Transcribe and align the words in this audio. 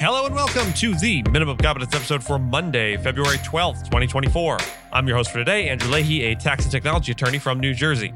Hello 0.00 0.24
and 0.24 0.34
welcome 0.34 0.72
to 0.72 0.94
the 0.94 1.22
Minimum 1.24 1.58
Competence 1.58 1.94
episode 1.94 2.24
for 2.24 2.38
Monday, 2.38 2.96
February 2.96 3.36
12th, 3.36 3.84
2024. 3.84 4.56
I'm 4.94 5.06
your 5.06 5.18
host 5.18 5.30
for 5.30 5.36
today, 5.36 5.68
Andrew 5.68 5.90
Leahy, 5.90 6.22
a 6.22 6.34
tax 6.34 6.64
and 6.64 6.72
technology 6.72 7.12
attorney 7.12 7.38
from 7.38 7.60
New 7.60 7.74
Jersey. 7.74 8.14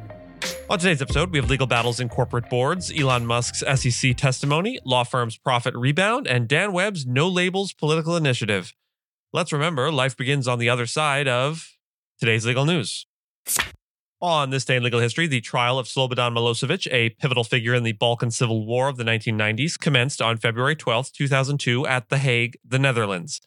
On 0.70 0.78
today's 0.78 1.02
episode, 1.02 1.30
we 1.30 1.38
have 1.38 1.50
legal 1.50 1.66
battles 1.66 2.00
in 2.00 2.08
corporate 2.08 2.48
boards, 2.48 2.90
Elon 2.98 3.26
Musk's 3.26 3.62
SEC 3.74 4.16
testimony, 4.16 4.78
law 4.86 5.04
firm's 5.04 5.36
profit 5.36 5.74
rebound, 5.74 6.26
and 6.26 6.48
Dan 6.48 6.72
Webb's 6.72 7.04
no 7.04 7.28
labels 7.28 7.74
political 7.74 8.16
initiative. 8.16 8.72
Let's 9.34 9.52
remember, 9.52 9.92
life 9.92 10.16
begins 10.16 10.48
on 10.48 10.58
the 10.58 10.70
other 10.70 10.86
side 10.86 11.28
of 11.28 11.76
today's 12.18 12.46
legal 12.46 12.64
news. 12.64 13.06
On 14.20 14.50
this 14.50 14.64
day 14.64 14.76
in 14.76 14.82
legal 14.82 15.00
history, 15.00 15.26
the 15.26 15.40
trial 15.40 15.78
of 15.78 15.86
Slobodan 15.86 16.34
Milosevic, 16.34 16.90
a 16.90 17.10
pivotal 17.10 17.44
figure 17.44 17.74
in 17.74 17.82
the 17.82 17.92
Balkan 17.92 18.30
Civil 18.30 18.64
War 18.64 18.88
of 18.88 18.96
the 18.96 19.04
1990s, 19.04 19.78
commenced 19.78 20.22
on 20.22 20.38
February 20.38 20.76
12, 20.76 21.12
2002, 21.12 21.86
at 21.86 22.08
The 22.08 22.18
Hague, 22.18 22.56
the 22.64 22.78
Netherlands. 22.78 23.40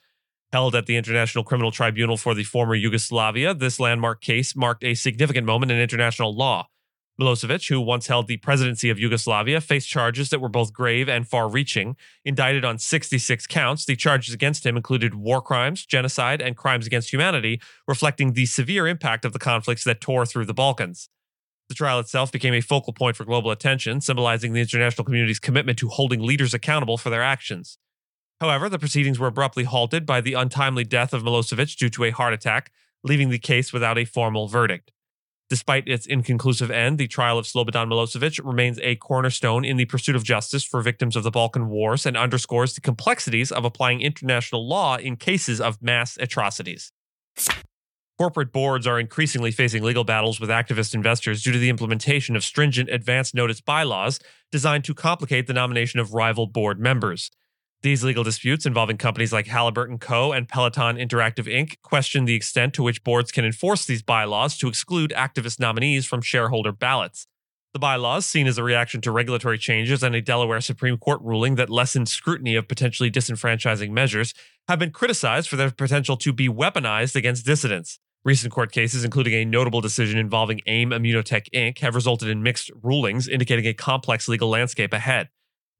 Held 0.51 0.75
at 0.75 0.85
the 0.85 0.95
International 0.95 1.43
Criminal 1.43 1.71
Tribunal 1.71 2.17
for 2.17 2.33
the 2.33 2.43
former 2.43 2.75
Yugoslavia, 2.75 3.53
this 3.53 3.79
landmark 3.79 4.21
case 4.21 4.55
marked 4.55 4.83
a 4.83 4.93
significant 4.93 5.47
moment 5.47 5.71
in 5.71 5.79
international 5.79 6.35
law. 6.35 6.67
Milosevic, 7.19 7.67
who 7.69 7.81
once 7.81 8.07
held 8.07 8.27
the 8.27 8.37
presidency 8.37 8.89
of 8.91 8.99
Yugoslavia, 8.99 9.59
faced 9.59 9.89
charges 9.89 10.29
that 10.29 10.39
were 10.39 10.49
both 10.49 10.71
grave 10.71 11.09
and 11.09 11.27
far 11.27 11.49
reaching. 11.49 11.95
Indicted 12.23 12.63
on 12.63 12.77
66 12.77 13.47
counts, 13.47 13.85
the 13.85 13.95
charges 13.95 14.33
against 14.33 14.65
him 14.65 14.77
included 14.77 15.15
war 15.15 15.41
crimes, 15.41 15.85
genocide, 15.85 16.41
and 16.41 16.55
crimes 16.55 16.85
against 16.85 17.11
humanity, 17.11 17.59
reflecting 17.87 18.33
the 18.33 18.45
severe 18.45 18.87
impact 18.87 19.25
of 19.25 19.33
the 19.33 19.39
conflicts 19.39 19.83
that 19.83 19.99
tore 19.99 20.27
through 20.27 20.45
the 20.45 20.53
Balkans. 20.53 21.09
The 21.69 21.75
trial 21.75 21.99
itself 21.99 22.31
became 22.31 22.53
a 22.53 22.61
focal 22.61 22.93
point 22.93 23.15
for 23.15 23.25
global 23.25 23.51
attention, 23.51 23.99
symbolizing 23.99 24.53
the 24.53 24.61
international 24.61 25.03
community's 25.03 25.39
commitment 25.39 25.79
to 25.79 25.89
holding 25.89 26.21
leaders 26.21 26.53
accountable 26.53 26.97
for 26.97 27.09
their 27.09 27.23
actions. 27.23 27.77
However, 28.39 28.69
the 28.69 28.79
proceedings 28.79 29.17
were 29.17 29.27
abruptly 29.27 29.63
halted 29.63 30.05
by 30.05 30.21
the 30.21 30.33
untimely 30.33 30.83
death 30.83 31.13
of 31.13 31.23
Milosevic 31.23 31.75
due 31.75 31.89
to 31.89 32.03
a 32.03 32.11
heart 32.11 32.33
attack, 32.33 32.71
leaving 33.03 33.29
the 33.29 33.39
case 33.39 33.73
without 33.73 33.97
a 33.97 34.05
formal 34.05 34.47
verdict. 34.47 34.91
Despite 35.49 35.87
its 35.87 36.05
inconclusive 36.05 36.69
end, 36.69 36.97
the 36.97 37.07
trial 37.07 37.39
of 37.39 37.45
Slobodan 37.45 37.87
Milosevic 37.87 38.45
remains 38.45 38.79
a 38.83 38.97
cornerstone 38.97 39.63
in 39.63 39.77
the 39.77 39.85
pursuit 39.85 40.15
of 40.15 40.25
justice 40.25 40.65
for 40.65 40.81
victims 40.81 41.15
of 41.15 41.23
the 41.23 41.31
Balkan 41.31 41.69
Wars 41.69 42.05
and 42.05 42.17
underscores 42.17 42.73
the 42.73 42.81
complexities 42.81 43.49
of 43.49 43.63
applying 43.63 44.01
international 44.01 44.67
law 44.67 44.97
in 44.97 45.15
cases 45.15 45.61
of 45.61 45.81
mass 45.81 46.17
atrocities. 46.19 46.91
Corporate 48.17 48.51
boards 48.51 48.85
are 48.85 48.99
increasingly 48.99 49.51
facing 49.51 49.83
legal 49.83 50.03
battles 50.03 50.39
with 50.39 50.49
activist 50.49 50.93
investors 50.93 51.43
due 51.43 51.53
to 51.53 51.59
the 51.59 51.69
implementation 51.69 52.35
of 52.35 52.43
stringent 52.43 52.89
advance 52.89 53.33
notice 53.33 53.61
bylaws 53.61 54.19
designed 54.51 54.83
to 54.83 54.93
complicate 54.93 55.47
the 55.47 55.53
nomination 55.53 55.99
of 55.99 56.13
rival 56.13 56.47
board 56.47 56.79
members. 56.79 57.31
These 57.83 58.03
legal 58.03 58.23
disputes 58.23 58.65
involving 58.65 58.97
companies 58.97 59.31
like 59.31 59.45
Halliburton 59.45 59.99
Co. 59.99 60.31
and 60.31 60.49
Peloton 60.49 60.97
Interactive 60.97 61.45
Inc. 61.45 61.79
question 61.83 62.25
the 62.25 62.33
extent 62.33 62.73
to 62.73 62.83
which 62.83 63.03
boards 63.03 63.31
can 63.31 63.45
enforce 63.45 63.85
these 63.85 64.01
bylaws 64.01 64.57
to 64.57 64.67
exclude 64.67 65.13
activist 65.15 65.59
nominees 65.59 66.05
from 66.05 66.21
shareholder 66.21 66.71
ballots. 66.71 67.27
The 67.73 67.79
bylaws, 67.79 68.25
seen 68.25 68.47
as 68.47 68.57
a 68.57 68.63
reaction 68.63 69.01
to 69.01 69.11
regulatory 69.11 69.59
changes 69.59 70.01
and 70.01 70.15
a 70.15 70.21
Delaware 70.21 70.61
Supreme 70.61 70.97
Court 70.97 71.21
ruling 71.21 71.53
that 71.55 71.69
lessened 71.69 72.09
scrutiny 72.09 72.55
of 72.55 72.67
potentially 72.67 73.11
disenfranchising 73.11 73.91
measures, 73.91 74.33
have 74.67 74.79
been 74.79 74.89
criticized 74.89 75.47
for 75.47 75.57
their 75.57 75.69
potential 75.69 76.17
to 76.17 76.33
be 76.33 76.49
weaponized 76.49 77.15
against 77.15 77.45
dissidents. 77.45 77.99
Recent 78.25 78.51
court 78.51 78.71
cases, 78.71 79.03
including 79.03 79.33
a 79.33 79.45
notable 79.45 79.81
decision 79.81 80.17
involving 80.17 80.61
AIM 80.65 80.89
Immunotech 80.89 81.49
Inc., 81.53 81.77
have 81.79 81.93
resulted 81.93 82.27
in 82.27 82.41
mixed 82.41 82.71
rulings, 82.81 83.27
indicating 83.27 83.67
a 83.67 83.75
complex 83.75 84.27
legal 84.27 84.49
landscape 84.49 84.93
ahead. 84.93 85.29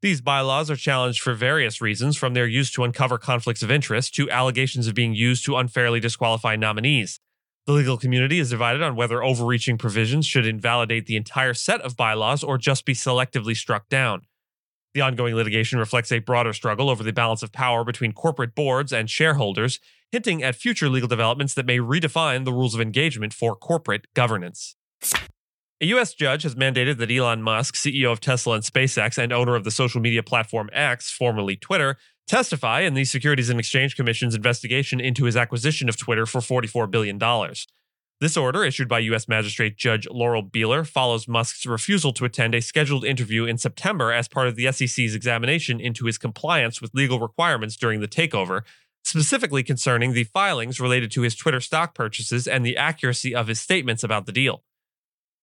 These 0.02 0.22
bylaws 0.22 0.70
are 0.70 0.76
challenged 0.76 1.22
for 1.22 1.34
various 1.34 1.82
reasons, 1.82 2.18
from 2.18 2.36
their 2.36 2.46
use 2.46 2.72
to 2.74 2.84
uncover 2.84 3.18
conflicts 3.18 3.64
of 3.64 3.72
interest 3.72 4.14
to 4.16 4.30
allegations 4.30 4.86
of 4.86 4.94
being 4.94 5.16
used 5.16 5.44
to 5.46 5.58
unfairly 5.58 6.00
disqualify 6.00 6.56
nominees. 6.56 7.20
The 7.66 7.74
legal 7.74 7.98
community 7.98 8.40
is 8.40 8.52
divided 8.52 8.84
on 8.84 8.96
whether 8.96 9.24
overreaching 9.24 9.78
provisions 9.78 10.28
should 10.28 10.46
invalidate 10.46 11.08
the 11.08 11.16
entire 11.16 11.56
set 11.56 11.82
of 11.82 11.98
bylaws 11.98 12.44
or 12.44 12.60
just 12.60 12.86
be 12.86 12.94
selectively 12.94 13.58
struck 13.58 13.90
down. 13.90 14.22
The 14.94 15.02
ongoing 15.02 15.36
litigation 15.36 15.80
reflects 15.80 16.12
a 16.12 16.20
broader 16.20 16.54
struggle 16.54 16.90
over 16.90 17.04
the 17.04 17.12
balance 17.12 17.42
of 17.42 17.52
power 17.52 17.84
between 17.84 18.14
corporate 18.14 18.54
boards 18.54 18.94
and 18.94 19.10
shareholders, 19.10 19.80
hinting 20.12 20.44
at 20.44 20.56
future 20.56 20.90
legal 20.90 21.10
developments 21.10 21.56
that 21.56 21.66
may 21.66 21.80
redefine 21.80 22.46
the 22.46 22.54
rules 22.54 22.76
of 22.76 22.82
engagement 22.82 23.34
for 23.34 23.56
corporate 23.56 24.06
governance. 24.14 24.76
A 25.80 25.86
U.S. 25.88 26.16
judge 26.16 26.42
has 26.42 26.56
mandated 26.56 26.98
that 26.98 27.12
Elon 27.12 27.44
Musk, 27.44 27.76
CEO 27.76 28.12
of 28.12 28.20
Tesla 28.20 28.56
and 28.56 28.64
SpaceX 28.64 29.20
and 29.20 29.32
owner 29.32 29.56
of 29.56 29.64
the 29.64 29.70
social 29.70 30.02
media 30.02 30.24
platform 30.24 30.72
X, 30.74 31.12
formerly 31.12 31.56
Twitter, 31.56 31.98
testify 32.26 32.82
in 32.82 32.96
the 32.96 33.06
Securities 33.06 33.52
and 33.52 33.60
Exchange 33.60 33.96
Commission's 33.96 34.34
investigation 34.34 35.00
into 35.00 35.26
his 35.26 35.38
acquisition 35.38 35.88
of 35.88 35.96
Twitter 35.96 36.26
for 36.26 36.42
$44 36.42 36.90
billion. 36.90 37.20
This 38.20 38.36
order, 38.36 38.64
issued 38.64 38.90
by 38.90 38.98
U.S. 39.00 39.28
Magistrate 39.28 39.78
Judge 39.78 40.08
Laurel 40.10 40.42
Beeler, 40.42 40.86
follows 40.86 41.28
Musk's 41.28 41.68
refusal 41.68 42.12
to 42.14 42.26
attend 42.26 42.56
a 42.56 42.62
scheduled 42.62 43.06
interview 43.06 43.46
in 43.46 43.60
September 43.60 44.12
as 44.12 44.28
part 44.28 44.48
of 44.48 44.56
the 44.56 44.72
SEC's 44.72 45.14
examination 45.14 45.80
into 45.80 46.08
his 46.08 46.18
compliance 46.18 46.82
with 46.82 46.96
legal 46.96 47.20
requirements 47.20 47.76
during 47.78 48.02
the 48.02 48.08
takeover, 48.08 48.62
specifically 49.04 49.62
concerning 49.62 50.14
the 50.14 50.24
filings 50.24 50.80
related 50.80 51.12
to 51.12 51.22
his 51.22 51.36
Twitter 51.36 51.62
stock 51.62 51.94
purchases 51.94 52.48
and 52.48 52.66
the 52.66 52.76
accuracy 52.76 53.36
of 53.36 53.46
his 53.46 53.62
statements 53.62 54.04
about 54.04 54.26
the 54.26 54.32
deal. 54.32 54.64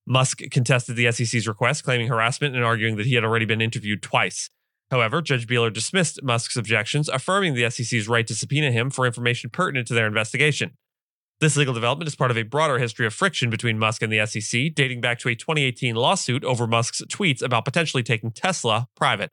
Musk 0.06 0.40
contested 0.50 0.96
the 0.96 1.10
SEC's 1.10 1.48
request, 1.48 1.84
claiming 1.84 2.08
harassment 2.08 2.54
and 2.54 2.64
arguing 2.64 2.96
that 2.96 3.06
he 3.06 3.14
had 3.14 3.24
already 3.24 3.46
been 3.46 3.60
interviewed 3.60 4.02
twice. 4.02 4.50
However, 4.90 5.22
Judge 5.22 5.46
Beeler 5.46 5.72
dismissed 5.72 6.22
Musk's 6.22 6.56
objections, 6.56 7.08
affirming 7.08 7.54
the 7.54 7.68
SEC's 7.70 8.06
right 8.06 8.26
to 8.26 8.34
subpoena 8.34 8.70
him 8.70 8.90
for 8.90 9.06
information 9.06 9.50
pertinent 9.50 9.88
to 9.88 9.94
their 9.94 10.06
investigation. 10.06 10.72
This 11.40 11.56
legal 11.56 11.74
development 11.74 12.06
is 12.06 12.14
part 12.14 12.30
of 12.30 12.38
a 12.38 12.42
broader 12.42 12.78
history 12.78 13.06
of 13.06 13.14
friction 13.14 13.50
between 13.50 13.78
Musk 13.78 14.02
and 14.02 14.12
the 14.12 14.24
SEC, 14.26 14.74
dating 14.74 15.00
back 15.00 15.18
to 15.20 15.28
a 15.28 15.34
2018 15.34 15.94
lawsuit 15.94 16.44
over 16.44 16.66
Musk's 16.66 17.02
tweets 17.02 17.42
about 17.42 17.64
potentially 17.64 18.02
taking 18.02 18.30
Tesla 18.30 18.86
private. 18.94 19.30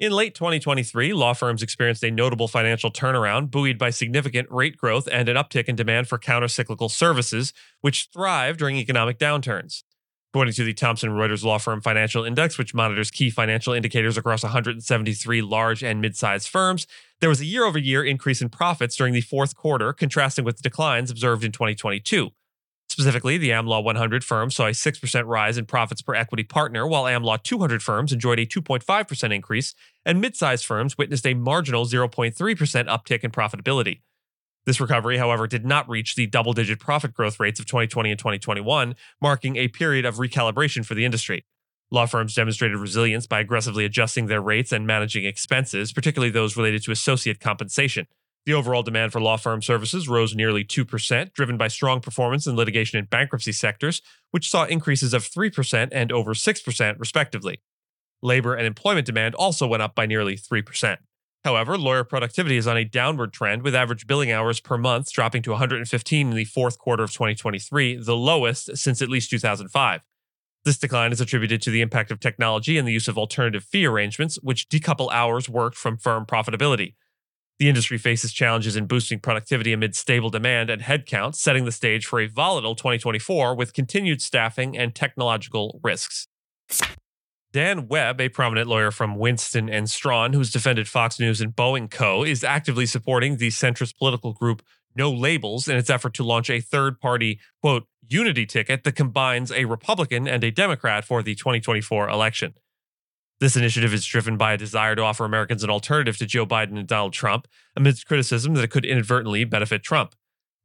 In 0.00 0.12
late 0.12 0.32
2023, 0.36 1.12
law 1.12 1.32
firms 1.32 1.60
experienced 1.60 2.04
a 2.04 2.10
notable 2.12 2.46
financial 2.46 2.88
turnaround, 2.88 3.50
buoyed 3.50 3.78
by 3.78 3.90
significant 3.90 4.48
rate 4.48 4.76
growth 4.76 5.08
and 5.10 5.28
an 5.28 5.36
uptick 5.36 5.64
in 5.64 5.74
demand 5.74 6.06
for 6.06 6.20
countercyclical 6.20 6.88
services, 6.88 7.52
which 7.80 8.08
thrive 8.12 8.56
during 8.56 8.76
economic 8.76 9.18
downturns. 9.18 9.82
According 10.30 10.54
to 10.54 10.62
the 10.62 10.72
Thomson 10.72 11.10
Reuters 11.10 11.42
Law 11.42 11.58
Firm 11.58 11.80
Financial 11.80 12.22
Index, 12.22 12.58
which 12.58 12.74
monitors 12.74 13.10
key 13.10 13.28
financial 13.28 13.72
indicators 13.72 14.16
across 14.16 14.44
173 14.44 15.42
large 15.42 15.82
and 15.82 16.00
mid 16.00 16.14
sized 16.14 16.48
firms, 16.48 16.86
there 17.18 17.28
was 17.28 17.40
a 17.40 17.44
year 17.44 17.64
over 17.64 17.78
year 17.78 18.04
increase 18.04 18.40
in 18.40 18.50
profits 18.50 18.94
during 18.94 19.14
the 19.14 19.20
fourth 19.20 19.56
quarter, 19.56 19.92
contrasting 19.92 20.44
with 20.44 20.62
declines 20.62 21.10
observed 21.10 21.42
in 21.42 21.50
2022. 21.50 22.30
Specifically, 22.98 23.38
the 23.38 23.50
AmLaw 23.50 23.84
100 23.84 24.24
firm 24.24 24.50
saw 24.50 24.66
a 24.66 24.70
6% 24.70 25.26
rise 25.26 25.56
in 25.56 25.66
profits 25.66 26.02
per 26.02 26.16
equity 26.16 26.42
partner, 26.42 26.84
while 26.84 27.04
AmLaw 27.04 27.40
200 27.40 27.80
firms 27.80 28.12
enjoyed 28.12 28.40
a 28.40 28.44
2.5% 28.44 29.32
increase, 29.32 29.72
and 30.04 30.20
mid-sized 30.20 30.64
firms 30.64 30.98
witnessed 30.98 31.24
a 31.24 31.34
marginal 31.34 31.86
0.3% 31.86 32.34
uptick 32.34 33.20
in 33.22 33.30
profitability. 33.30 34.00
This 34.66 34.80
recovery, 34.80 35.16
however, 35.16 35.46
did 35.46 35.64
not 35.64 35.88
reach 35.88 36.16
the 36.16 36.26
double 36.26 36.52
digit 36.52 36.80
profit 36.80 37.14
growth 37.14 37.38
rates 37.38 37.60
of 37.60 37.66
2020 37.66 38.10
and 38.10 38.18
2021, 38.18 38.96
marking 39.22 39.54
a 39.54 39.68
period 39.68 40.04
of 40.04 40.16
recalibration 40.16 40.84
for 40.84 40.94
the 40.94 41.04
industry. 41.04 41.44
Law 41.92 42.06
firms 42.06 42.34
demonstrated 42.34 42.78
resilience 42.78 43.28
by 43.28 43.38
aggressively 43.38 43.84
adjusting 43.84 44.26
their 44.26 44.42
rates 44.42 44.72
and 44.72 44.88
managing 44.88 45.24
expenses, 45.24 45.92
particularly 45.92 46.32
those 46.32 46.56
related 46.56 46.82
to 46.82 46.90
associate 46.90 47.38
compensation. 47.38 48.08
The 48.48 48.54
overall 48.54 48.82
demand 48.82 49.12
for 49.12 49.20
law 49.20 49.36
firm 49.36 49.60
services 49.60 50.08
rose 50.08 50.34
nearly 50.34 50.64
2%, 50.64 51.34
driven 51.34 51.58
by 51.58 51.68
strong 51.68 52.00
performance 52.00 52.46
in 52.46 52.56
litigation 52.56 52.98
and 52.98 53.10
bankruptcy 53.10 53.52
sectors, 53.52 54.00
which 54.30 54.48
saw 54.48 54.64
increases 54.64 55.12
of 55.12 55.22
3% 55.22 55.90
and 55.92 56.10
over 56.10 56.32
6%, 56.32 56.98
respectively. 56.98 57.60
Labor 58.22 58.54
and 58.54 58.66
employment 58.66 59.04
demand 59.04 59.34
also 59.34 59.66
went 59.66 59.82
up 59.82 59.94
by 59.94 60.06
nearly 60.06 60.34
3%. 60.34 60.96
However, 61.44 61.76
lawyer 61.76 62.04
productivity 62.04 62.56
is 62.56 62.66
on 62.66 62.78
a 62.78 62.86
downward 62.86 63.34
trend, 63.34 63.60
with 63.60 63.74
average 63.74 64.06
billing 64.06 64.32
hours 64.32 64.60
per 64.60 64.78
month 64.78 65.12
dropping 65.12 65.42
to 65.42 65.50
115 65.50 66.30
in 66.30 66.34
the 66.34 66.46
fourth 66.46 66.78
quarter 66.78 67.04
of 67.04 67.12
2023, 67.12 67.96
the 67.96 68.16
lowest 68.16 68.78
since 68.78 69.02
at 69.02 69.10
least 69.10 69.28
2005. 69.28 70.00
This 70.64 70.78
decline 70.78 71.12
is 71.12 71.20
attributed 71.20 71.60
to 71.60 71.70
the 71.70 71.82
impact 71.82 72.10
of 72.10 72.18
technology 72.18 72.78
and 72.78 72.88
the 72.88 72.92
use 72.92 73.08
of 73.08 73.18
alternative 73.18 73.62
fee 73.62 73.84
arrangements, 73.84 74.36
which 74.36 74.70
decouple 74.70 75.12
hours 75.12 75.50
worked 75.50 75.76
from 75.76 75.98
firm 75.98 76.24
profitability. 76.24 76.94
The 77.58 77.68
industry 77.68 77.98
faces 77.98 78.32
challenges 78.32 78.76
in 78.76 78.86
boosting 78.86 79.18
productivity 79.18 79.72
amid 79.72 79.96
stable 79.96 80.30
demand 80.30 80.70
and 80.70 80.80
headcount, 80.80 81.34
setting 81.34 81.64
the 81.64 81.72
stage 81.72 82.06
for 82.06 82.20
a 82.20 82.28
volatile 82.28 82.76
2024 82.76 83.56
with 83.56 83.72
continued 83.72 84.22
staffing 84.22 84.78
and 84.78 84.94
technological 84.94 85.80
risks. 85.82 86.28
Dan 87.52 87.88
Webb, 87.88 88.20
a 88.20 88.28
prominent 88.28 88.68
lawyer 88.68 88.92
from 88.92 89.16
Winston 89.16 89.68
and 89.68 89.90
Strawn, 89.90 90.34
who's 90.34 90.52
defended 90.52 90.86
Fox 90.86 91.18
News 91.18 91.40
and 91.40 91.56
Boeing 91.56 91.90
Co., 91.90 92.22
is 92.22 92.44
actively 92.44 92.86
supporting 92.86 93.38
the 93.38 93.48
centrist 93.48 93.96
political 93.96 94.32
group 94.32 94.62
No 94.94 95.10
Labels 95.10 95.66
in 95.66 95.76
its 95.76 95.90
effort 95.90 96.14
to 96.14 96.24
launch 96.24 96.50
a 96.50 96.60
third 96.60 97.00
party, 97.00 97.40
quote, 97.60 97.86
unity 98.06 98.46
ticket 98.46 98.84
that 98.84 98.92
combines 98.92 99.50
a 99.50 99.64
Republican 99.64 100.28
and 100.28 100.44
a 100.44 100.50
Democrat 100.50 101.04
for 101.04 101.22
the 101.22 101.34
2024 101.34 102.08
election. 102.08 102.54
This 103.40 103.56
initiative 103.56 103.94
is 103.94 104.04
driven 104.04 104.36
by 104.36 104.54
a 104.54 104.58
desire 104.58 104.96
to 104.96 105.02
offer 105.02 105.24
Americans 105.24 105.62
an 105.62 105.70
alternative 105.70 106.16
to 106.18 106.26
Joe 106.26 106.44
Biden 106.44 106.76
and 106.76 106.88
Donald 106.88 107.12
Trump, 107.12 107.46
amidst 107.76 108.06
criticism 108.06 108.54
that 108.54 108.64
it 108.64 108.70
could 108.70 108.84
inadvertently 108.84 109.44
benefit 109.44 109.84
Trump. 109.84 110.16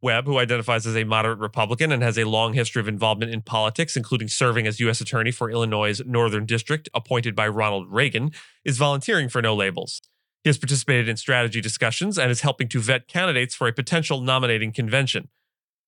Webb, 0.02 0.26
who 0.26 0.40
identifies 0.40 0.88
as 0.88 0.98
a 0.98 1.04
moderate 1.04 1.38
Republican 1.38 1.92
and 1.92 2.02
has 2.02 2.18
a 2.18 2.26
long 2.26 2.54
history 2.54 2.80
of 2.80 2.88
involvement 2.88 3.32
in 3.32 3.42
politics, 3.42 3.96
including 3.96 4.28
serving 4.28 4.66
as 4.66 4.80
U.S. 4.80 5.00
Attorney 5.00 5.32
for 5.32 5.52
Illinois' 5.52 6.02
Northern 6.04 6.46
District, 6.46 6.90
appointed 6.96 7.36
by 7.36 7.48
Ronald 7.48 7.88
Reagan, 7.90 8.32
is 8.66 8.78
volunteering 8.78 9.30
for 9.30 9.42
No 9.42 9.56
Labels. 9.56 10.02
He 10.44 10.50
has 10.50 10.58
participated 10.58 11.08
in 11.08 11.16
strategy 11.16 11.62
discussions 11.62 12.18
and 12.18 12.32
is 12.32 12.42
helping 12.42 12.68
to 12.70 12.80
vet 12.80 13.08
candidates 13.08 13.56
for 13.56 13.68
a 13.68 13.72
potential 13.72 14.20
nominating 14.20 14.74
convention. 14.74 15.30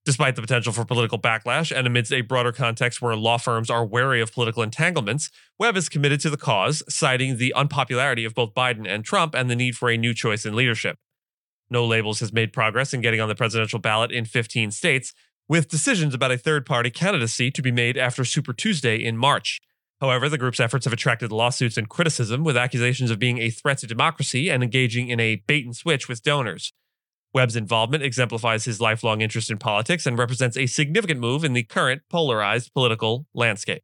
Despite 0.06 0.36
the 0.36 0.42
potential 0.44 0.72
for 0.72 0.86
political 0.86 1.18
backlash 1.18 1.76
and 1.76 1.88
amidst 1.88 2.14
a 2.14 2.22
broader 2.22 2.52
context 2.52 3.02
where 3.02 3.16
law 3.16 3.38
firms 3.38 3.72
are 3.72 3.84
wary 3.84 4.22
of 4.22 4.32
political 4.32 4.62
entanglements, 4.62 5.32
Webb 5.58 5.76
is 5.76 5.90
committed 5.90 6.20
to 6.22 6.30
the 6.30 6.38
cause, 6.38 6.84
citing 6.88 7.38
the 7.38 7.52
unpopularity 7.56 8.24
of 8.24 8.36
both 8.36 8.54
Biden 8.54 8.88
and 8.88 9.04
Trump 9.04 9.34
and 9.34 9.50
the 9.50 9.56
need 9.56 9.76
for 9.76 9.90
a 9.90 9.98
new 9.98 10.14
choice 10.14 10.46
in 10.46 10.56
leadership. 10.56 11.00
No 11.72 11.84
Labels 11.84 12.20
has 12.20 12.32
made 12.32 12.54
progress 12.54 12.94
in 12.94 13.02
getting 13.02 13.20
on 13.20 13.30
the 13.30 13.36
presidential 13.36 13.80
ballot 13.80 14.12
in 14.12 14.26
15 14.26 14.70
states, 14.70 15.12
with 15.50 15.70
decisions 15.70 16.14
about 16.14 16.32
a 16.32 16.38
third 16.38 16.68
party 16.68 16.92
candidacy 16.92 17.50
to 17.50 17.62
be 17.64 17.72
made 17.72 17.98
after 17.98 18.24
Super 18.24 18.54
Tuesday 18.54 19.04
in 19.04 19.18
March. 19.18 19.60
However, 20.02 20.30
the 20.30 20.38
group's 20.38 20.60
efforts 20.60 20.86
have 20.86 20.94
attracted 20.94 21.32
lawsuits 21.32 21.78
and 21.78 21.90
criticism, 21.90 22.44
with 22.44 22.56
accusations 22.56 23.10
of 23.10 23.18
being 23.18 23.40
a 23.40 23.50
threat 23.50 23.80
to 23.80 23.88
democracy 23.88 24.52
and 24.52 24.62
engaging 24.62 25.10
in 25.10 25.20
a 25.20 25.38
bait 25.48 25.66
and 25.66 25.76
switch 25.76 26.08
with 26.08 26.22
donors. 26.22 26.74
Webb's 27.36 27.58
involvement 27.58 28.02
exemplifies 28.02 28.64
his 28.64 28.80
lifelong 28.80 29.20
interest 29.20 29.52
in 29.52 29.58
politics 29.58 30.06
and 30.06 30.18
represents 30.18 30.56
a 30.56 30.68
significant 30.68 31.20
move 31.20 31.44
in 31.44 31.52
the 31.52 31.64
current 31.64 32.02
polarized 32.10 32.74
political 32.74 33.28
landscape. 33.34 33.84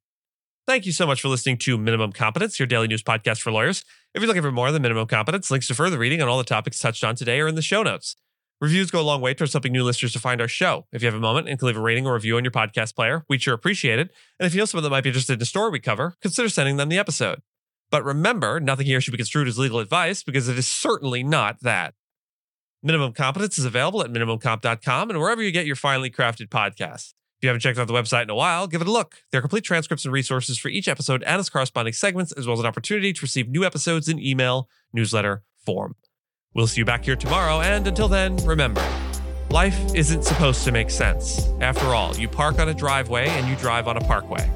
Thank 0.66 0.86
you 0.86 0.94
so 0.94 1.06
much 1.06 1.22
for 1.22 1.28
listening 1.28 1.58
to 1.58 1.78
Minimum 1.78 2.14
Competence, 2.14 2.60
your 2.60 2.68
daily 2.68 2.88
news 2.88 3.04
podcast 3.04 3.42
for 3.42 3.52
lawyers. 3.52 3.84
If 4.14 4.22
you're 4.22 4.28
looking 4.28 4.42
for 4.42 4.54
more 4.54 4.72
than 4.72 4.82
Minimum 4.82 5.08
Competence, 5.08 5.52
links 5.52 5.68
to 5.68 5.76
further 5.76 5.98
reading 5.98 6.22
on 6.22 6.30
all 6.30 6.38
the 6.38 6.46
topics 6.46 6.80
touched 6.80 7.04
on 7.04 7.18
today 7.18 7.42
are 7.42 7.48
in 7.50 7.56
the 7.56 7.62
show 7.62 7.84
notes. 7.84 8.16
Reviews 8.62 8.90
go 8.90 9.02
a 9.02 9.04
long 9.04 9.20
way 9.20 9.34
towards 9.34 9.52
helping 9.52 9.74
new 9.74 9.84
listeners 9.84 10.14
to 10.14 10.20
find 10.20 10.40
our 10.40 10.48
show. 10.48 10.86
If 10.94 11.02
you 11.02 11.08
have 11.08 11.16
a 11.16 11.20
moment 11.20 11.50
and 11.50 11.60
can 11.60 11.68
leave 11.68 11.76
a 11.76 11.82
rating 11.82 12.08
or 12.08 12.14
review 12.14 12.38
on 12.38 12.46
your 12.46 12.52
podcast 12.52 12.96
player, 12.96 13.26
we'd 13.28 13.42
sure 13.42 13.54
appreciate 13.54 14.00
it. 14.00 14.12
And 14.40 14.48
if 14.48 14.54
you 14.54 14.60
know 14.60 14.66
someone 14.66 14.84
that 14.84 14.92
might 14.92 15.04
be 15.04 15.10
interested 15.10 15.34
in 15.34 15.40
the 15.40 15.46
story 15.46 15.72
we 15.72 15.82
cover, 15.82 16.16
consider 16.22 16.48
sending 16.48 16.78
them 16.78 16.88
the 16.88 17.00
episode. 17.00 17.42
But 17.90 18.06
remember, 18.06 18.62
nothing 18.62 18.86
here 18.86 19.02
should 19.02 19.12
be 19.12 19.18
construed 19.18 19.50
as 19.50 19.60
legal 19.60 19.80
advice 19.80 20.24
because 20.24 20.48
it 20.48 20.58
is 20.58 20.70
certainly 20.70 21.22
not 21.22 21.60
that. 21.64 21.96
Minimum 22.84 23.14
Competence 23.14 23.60
is 23.60 23.66
available 23.66 24.02
at 24.02 24.12
minimumcomp.com 24.12 25.10
and 25.12 25.20
wherever 25.20 25.42
you 25.42 25.52
get 25.52 25.68
your 25.68 25.76
finely 25.76 26.10
crafted 26.10 26.50
podcasts. 26.50 27.14
If 27.38 27.44
you 27.44 27.50
haven't 27.50 27.62
checked 27.62 27.78
out 27.78 27.88
the 27.88 27.94
website 27.94 28.24
in 28.24 28.30
a 28.32 28.36
while, 28.36 28.68
give 28.68 28.82
it 28.82 28.88
a 28.88 28.92
look. 28.92 29.18
There 29.32 29.40
are 29.40 29.42
complete 29.42 29.64
transcripts 29.64 30.04
and 30.04 30.14
resources 30.14 30.58
for 30.58 30.70
each 30.70 30.88
episode 30.88 31.24
and 31.24 31.40
its 31.40 31.50
corresponding 31.50 31.94
segments, 31.94 32.32
as 32.32 32.48
well 32.48 32.54
as 32.54 32.60
an 32.60 32.66
opportunity 32.66 33.14
to 33.14 33.22
receive 33.22 33.50
new 33.50 33.64
episodes 33.64 34.08
in 34.08 34.20
email, 34.20 34.68
newsletter, 34.94 35.44
form. 35.64 35.96
We'll 36.54 36.68
see 36.68 36.82
you 36.82 36.86
back 36.86 37.06
here 37.06 37.16
tomorrow, 37.16 37.62
and 37.62 37.88
until 37.88 38.08
then, 38.08 38.36
remember 38.38 38.86
life 39.50 39.80
isn't 39.94 40.24
supposed 40.24 40.64
to 40.64 40.72
make 40.72 40.90
sense. 40.90 41.48
After 41.62 41.94
all, 41.94 42.16
you 42.16 42.28
park 42.28 42.60
on 42.60 42.70
a 42.70 42.74
driveway 42.74 43.28
and 43.28 43.48
you 43.48 43.56
drive 43.58 43.88
on 43.88 43.98
a 43.98 44.02
parkway. 44.02 44.50